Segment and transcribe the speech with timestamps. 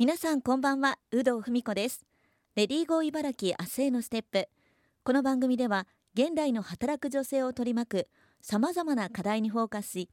[0.00, 2.06] 皆さんこんばんは有働文子です。
[2.54, 4.48] レディーゴー茨城明日へのステップ。
[5.02, 8.08] この番組では現代の働く女性を取り巻く
[8.40, 10.08] さまざまな課題にフォーカスし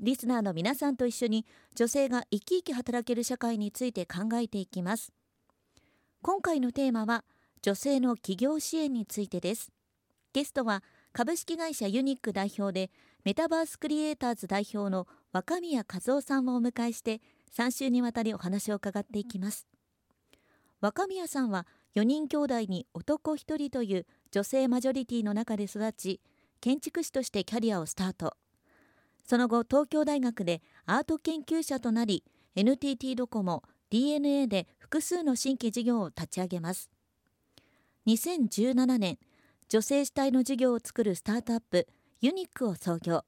[0.00, 1.44] リスナーの皆さんと一緒に
[1.74, 5.12] 女性が生き生き働ける社会について考えていきます。
[6.22, 7.22] 今回のテーマは
[7.60, 9.70] 女性の企業支援についてです。
[10.32, 10.82] ゲストは
[11.12, 12.90] 株式会社ユニック代表で
[13.22, 17.20] メタバースクリエイターズ代表の若宮和夫さんをお迎えして
[17.54, 19.66] 3週にわたりお話を伺っていきます。
[20.80, 26.20] 若宮さんは4人兄弟に男1人という女性マジョリティの中で育ち
[26.60, 28.36] 建築士としてキャリアをスタート。
[29.24, 32.24] その後東京大学でアート研究者となり
[32.54, 36.90] NTT ドコモ DNA で複数の新規事業を立ち上げます。
[38.06, 39.18] 2017年
[39.68, 41.88] 女性主体の事業を作るスタートアップ
[42.20, 43.24] ユニックを創業。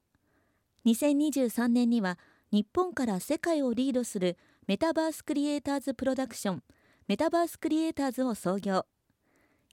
[0.86, 2.18] 2023年には
[2.50, 6.62] 日本から世界をリードするメタバースクリエイターズプロダクション
[7.06, 8.84] メタバースクリエイターズを創業。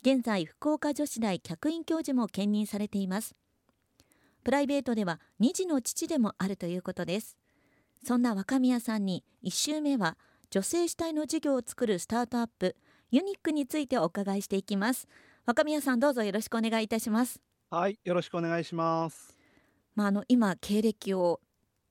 [0.01, 3.35] 現在福岡女子大客員教授も兼任されています。
[4.43, 7.37] プライベートでは2児の父でもあるということです。
[8.05, 10.17] そんな若宮さんに1週目は
[10.49, 12.75] 女性主体の事業を作るスタートアップ
[13.09, 15.07] ユニックについてお伺いしていきます。
[15.45, 17.41] 若宮さんどうぞよろしくお願いいたします。
[17.69, 19.35] はいよろしくお願いします。
[19.95, 21.41] まああの今経歴を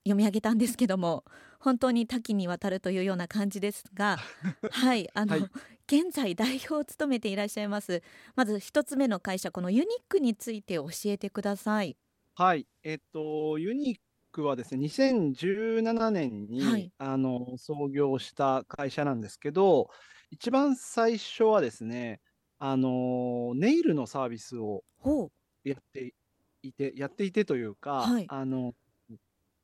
[0.04, 1.24] 読み上げたんですけども
[1.58, 4.18] 本当に多岐にわたるというような感じですが
[4.70, 5.50] はいあの、はい、
[5.86, 8.02] 現在代表を務めていらっしゃいます。
[8.36, 11.96] まず一つ目の会社このユニックについて教えてください。
[12.34, 12.66] はい。
[12.82, 13.98] えっとユニッ
[14.32, 19.90] クはですね2017年に、はい、あの創業した会社なんですけど
[20.30, 22.20] 一番最初はですね
[22.58, 24.84] あのネイルのサービスを
[25.64, 26.14] やって
[26.62, 28.74] いてやっていてというか、はい、あの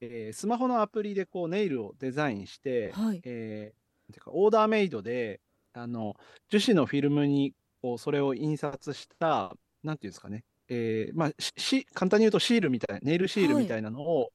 [0.01, 5.41] えー、スマホのアプリでこうネイルをデザインして、はい、えー、てかオーダーメイドで
[5.73, 6.17] あの
[6.49, 14.31] 樹脂のフィルムにこうそれを印刷したなんていうんですかね、えー、まあし簡単に言うとシールみたいなネイルシールみたいなのを、はい、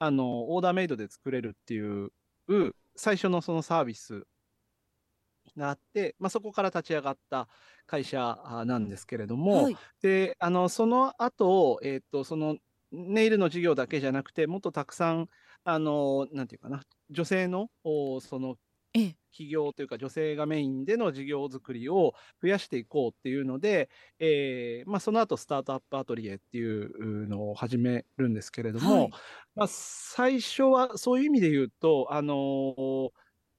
[0.00, 2.10] あのオーダーメイドで作れるっていう
[2.96, 4.24] 最初のそのサービス
[5.56, 7.48] があって、まあ、そこから立ち上がった
[7.86, 12.56] 会社なんですけれども、はい、であのその後、えーとその
[12.92, 15.28] ネイルの事業だけじゃなくて、もっとたくさん、
[15.64, 18.56] あの、なんていうかな、女性の、その、
[18.92, 29.10] 企業というか女性がメインでの事業作りを増やしていこうっていうので、えーまあ、その後スタートアップアトリエっていうのを始めるんですけれども、はい、
[29.54, 33.12] まあ、最初はそういう意味で言うと、あの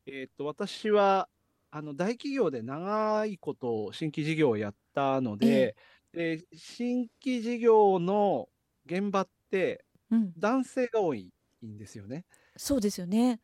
[0.05, 1.29] えー、と私は
[1.71, 5.77] あの大企業で長いこと新規事業をやったので、
[6.13, 8.49] え新規事業の
[8.85, 9.85] 現場って
[10.37, 11.33] 男性が多い
[11.65, 12.25] んですよね。
[12.57, 13.41] そうですよね。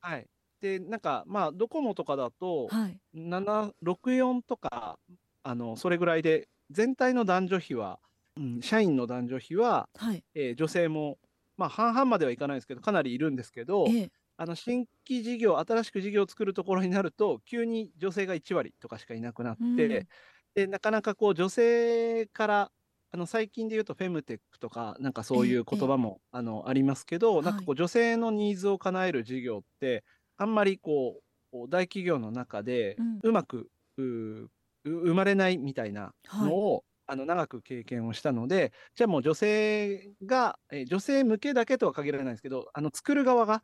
[0.00, 0.28] はい。
[0.60, 3.00] で、なんか、まあ、ドコモとかだと、はい。
[3.12, 4.98] 764とか、
[5.42, 8.00] あの、それぐらいで、全体の男女比は、
[8.36, 10.24] うん、社員の男女比は、はい。
[10.34, 11.18] えー女性も、
[11.56, 14.12] まあ、半々まではいかないですけど、かなりいるんですけど、ええ。
[14.36, 20.06] あの、新規事業、新しく事業を作るところになると、急に女性が1割とかしかいなくなって、
[20.54, 22.72] で、なかなかこう、女性から
[23.14, 30.02] あの最近で言うとフェムテックとかなんかそういう言葉も、あのありますけど、なんかこう女性のニーズを叶える事業って
[30.36, 31.20] あんまりこ
[31.52, 34.50] う大企業の中でうまく、う
[34.84, 43.62] 生まれないみたいなのを、あの長く経験をしたのでじゃあもう女性が、え女性向けだけとは限らないですけどあの作る側が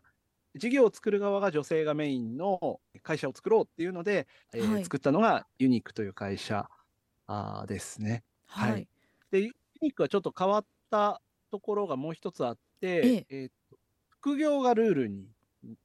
[0.55, 6.69] 事業を作る側が女性がメインの会社を作ろうっていうので、え作ったのがユニークという会社
[7.27, 8.23] あですね。
[8.47, 8.89] はい、はい
[9.31, 11.21] で、ユニークはちょっと変わった
[11.51, 13.27] ところがもう一つあって、ええ。
[13.31, 13.77] えー、と
[14.09, 15.27] 副業がルールに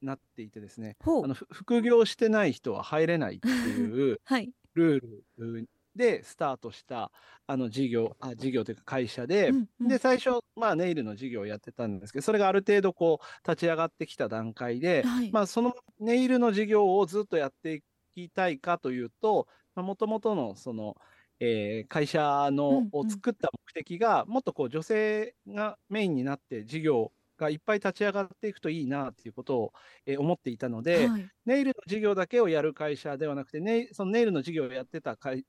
[0.02, 4.20] なっていてですね、あの副業してない人は入れないっていう
[4.74, 5.00] ルー
[5.38, 7.10] ルでスタートした
[7.46, 17.82] あの事業、あ事業というか会社で、うんうん、で、最初、まあネイルの事業をやってたんですけど、それがある程度こう立ち上がってきた段階で、はい、まあそのネイルの事業をずっとやってい
[18.14, 20.96] きたいかというと、もともとのその、
[21.40, 29.72] えー、会社のを作った目的が、もっとこう女性がメインになって事業がいっぱい立ち上がっていくといいなっていうことを、
[30.06, 35.44] えー、思っていたので、はい、ネイルの事業だけをやる会社ではなくてネイそのネイルの事業をやってた会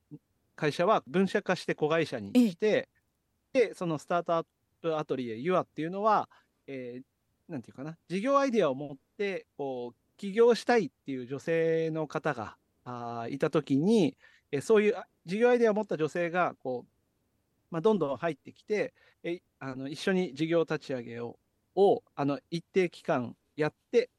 [0.55, 2.89] 会社は分社化して子会社にして、
[3.53, 4.45] でそのスタートアッ
[4.81, 6.27] プアトリエユアっていうのは、
[6.65, 14.17] えー、なんていうかな事業アイデアを持ってこう起業したいっていう女性の方があいたときに、
[14.51, 14.95] えそういう
[15.27, 16.89] 事業アイデアを持った女性がこう、
[17.69, 18.93] まあ、どんどん入ってきて
[19.23, 21.37] えあの一緒に事業立ち上げを
[21.75, 24.09] をあの一定期間やって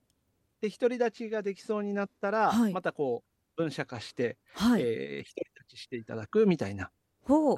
[0.60, 3.25] で独り立ちができそうになったら、はい、またこ
[3.56, 6.90] う分社化して、はい、えー、独り立ちしていただくみたいな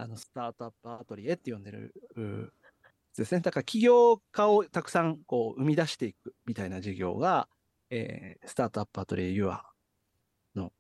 [0.01, 1.95] あのスタートアップアトリエって呼んでる
[3.17, 3.41] ですね。
[3.41, 7.49] だから起業家をたくさんこう生み出していくみたいな事業が、
[7.91, 9.65] えー、スタートアップアトリエユア
[10.55, 10.73] の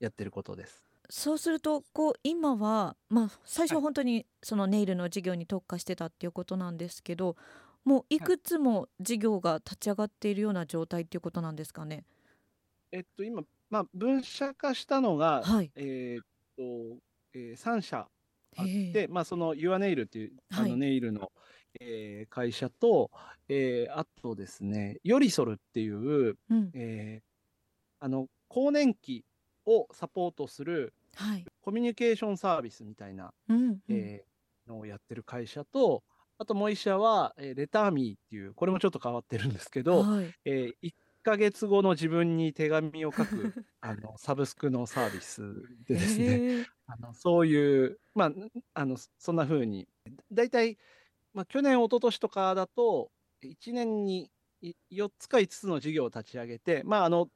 [0.00, 0.84] やってることです。
[1.08, 7.36] そうするとこう今は、まあ、最初は本当にそのネイルの事業に特化してたっていうことなんですけど
[7.84, 12.04] もういくつも事業が立ち上がっているような状態っていうことなんですかね？
[12.90, 16.24] えっと今、まあ、分社化したのが、はい、えー、っ
[16.56, 16.98] と、
[17.34, 18.08] えー、3社
[18.56, 21.30] あって、まあ、そのユアネイルっていうあのネイルの、はい、
[21.80, 23.10] えー、会社と、
[23.48, 29.24] えー、あとですねヨリソルっていう、うん、えー、あの更年期
[29.66, 36.02] をサポートする、はい、コミュニケーションサービスみたいな、うんうん、えー、のをやってる会社と
[36.38, 40.92] あともう一社は、えー、レターミーっていうこれもちょっと変わってるんですけど、はい、えー、1
[41.22, 45.42] ヶ月後の自分に手紙を書く あのサブスクのサービス
[45.86, 48.32] でですねあのそういうまあ
[48.74, 49.88] あのそんな風に
[50.30, 50.78] 大体、
[51.32, 53.10] まあ、去年一昨年とかだと
[53.42, 54.30] 1年に
[54.92, 57.30] 4つか5つの事業を立ち上げてまああの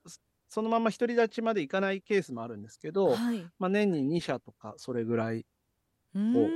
[0.50, 5.46] そのまま独り立ちまでいかないケースもあるんですけど、はい、まあ、年に2社とかそれぐらい
[6.16, 6.48] を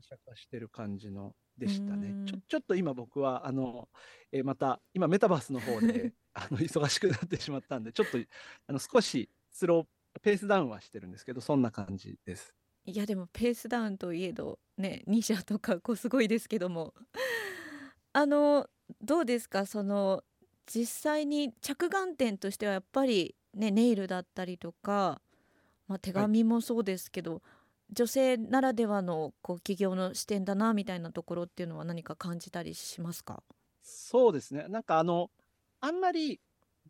[0.00, 2.26] 社化してる感じのでしたね。
[2.26, 3.88] ちょちょっと今僕はあの、
[4.32, 8.18] えー、また今メタバースの方で あの忙しくなってしまったんでちょっと
[8.66, 12.52] あの少しスローペースダウンはしてるんですけどそんな感じです。
[12.86, 16.94] いやでもペースダウンといえどね2社とかこうすごいですけども。
[18.12, 18.68] あの
[19.00, 19.66] どうですか？
[19.66, 20.24] その
[20.70, 25.20] 実際に着眼点としてはやっぱりねネイルだったりとか、
[25.86, 27.42] まあ、手紙もそうですけど、はい、
[27.94, 33.42] 女性ならではのこう企業の視点だなみたいなところっていうのは何か感じたりしますか？
[33.82, 34.66] そうですね。
[34.68, 35.30] なんかあの
[35.80, 36.40] あんまり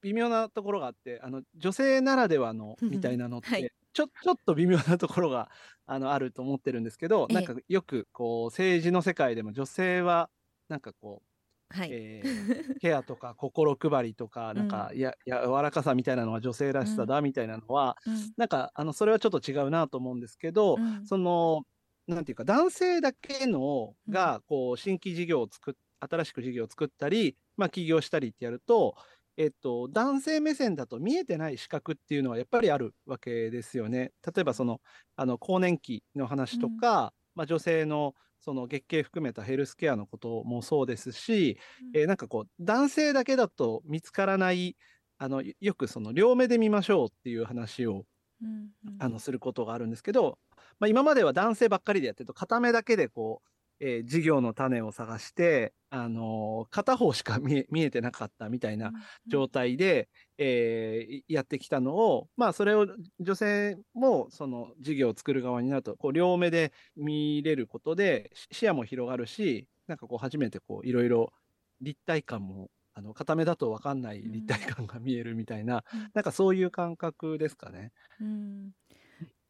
[0.02, 5.48] 微妙なところがあってあの女性ならではのみたいなのって、はい、ちょちょっと微妙なところが
[5.86, 10.31] あのあると思ってるんですけど、なんかよくこう政治の世界でも女性は
[10.69, 11.28] なんかこう
[11.70, 21.65] はい、えー、ケアとか心配りとか、 なんか、や、柔らかさみたいなのは女性らしさだみたいなのは、うん、なんか、あの、それはちょっと違うなと思うんですけど、うん、その、
[22.06, 28.97] なんていうか、男性だけのが、こう、新規事業を作っ、新しく事業を作ったり、まあ、起業したりってやると、
[29.37, 34.12] えっと、男性目線だと見えてない資格っていうのはやっぱりあるわけですよね。
[34.26, 34.81] 例えばその、
[35.17, 41.58] あの、更年期の話とか、うん、まあ、女性のその月経含めたヘルスケアのこともそうですし、
[41.94, 44.76] うん、えー、なんかこう男性だけだと見つからない
[45.19, 48.05] あのよくその両目で見ましょうっていう話を、
[48.43, 50.38] うんうん、あのすることがあるんですけど、
[50.79, 53.49] まあ、今までは男性ばっかりでやってると片目だけでこう
[53.80, 58.92] えー、事業の種を探して、あのー、片方しか見え 見えてなかったみたいな
[59.26, 60.08] 状態で、
[60.38, 62.86] うん、えー、やってきたのを、まあ、それを
[63.20, 71.32] 女性もその事業を作る側になると、こう両目で見れることで視野も広がるし、なんかこう初めてこういろいろ
[71.81, 77.92] 立体感もあの片目だと分かんない立体感が見えるみたいな、うん、なんかそういう感覚ですかね。
[78.20, 78.70] うん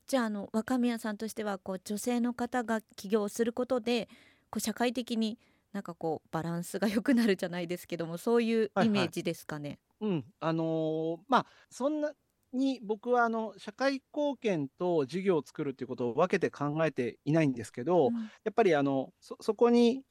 [0.08, 4.08] じゃああの若宮さんとしてはこう女性の方が起業することで
[4.50, 5.38] こう社会的に
[5.74, 9.78] なんかこうバランスが良くなるじゃないですけどもそういうイメージですかね？
[10.00, 12.12] はいはい、うんあのー、まあそんな
[12.54, 20.04] に僕はあの社会貢献と事業を作るっていうことを分けて考えていないんですけど、うん、やっぱりあのそそこに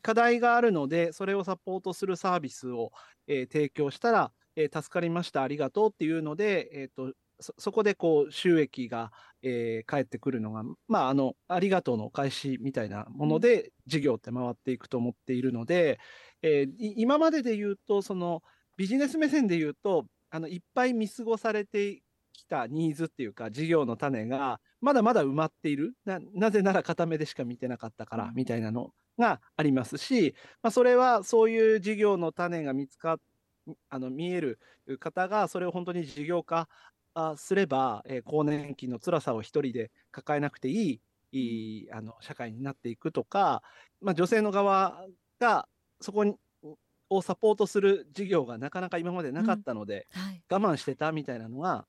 [0.00, 2.92] 課題があるのでそれをサポートするサービスを、
[3.26, 9.10] えー、提供したら、えー、助かりましたありがとうっていうので、えーとそそこでこう収益が、
[9.46, 16.00] えー、返ってくるのが、まあ、あのありがとうの返しみたいなもので事業って回っていくと思っているので、
[16.42, 18.42] えー、今までで言うとその
[18.78, 22.00] ビジネス目線で言うとあのいっぱい見過ごされて
[22.32, 25.94] きたニーズっていうか事業の種がまだまだ埋まっている。
[26.04, 33.18] ななぜなら片目でしか見てなかったからみたいなのがありますし、まあ、それはそういう事業の種が見つか
[33.88, 34.58] あの見える
[34.98, 36.93] 方がそれを本当に事業化あ
[37.36, 41.00] すれば、えー、更年期の辛さを一人で抱えなくていい
[41.32, 41.38] い
[41.86, 43.62] いあの社会になっていくとか、
[44.00, 45.04] まあ、女性の側
[45.40, 45.68] が
[46.00, 46.36] そこに
[47.10, 51.86] をサポートする事業がなかなか今までなかったので、うんはい、我慢してたみたいなのが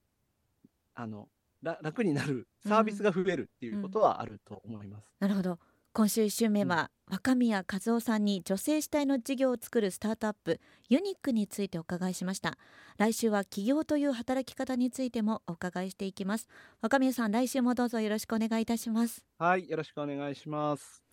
[0.94, 1.28] あの
[1.62, 5.16] 楽になるサービスが増えるっていうことはあると思います。
[5.22, 5.60] うんうん、なるほど
[5.96, 10.60] 今週1週目は、若宮和夫さんに女性主体の事業を作るスタートアップ
[10.90, 12.58] ユニックについてお伺いしました。
[12.98, 16.50] 来週は起業という働き方についてもお伺いしていきます。
[16.82, 19.24] 若宮さん来週もどうぞよろしくお願いいたします。
[19.40, 21.05] はいよろしくお願いします